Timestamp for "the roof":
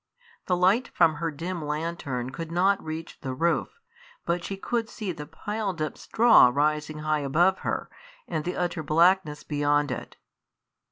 3.19-3.79